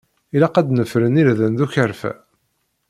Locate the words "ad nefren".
0.59-1.19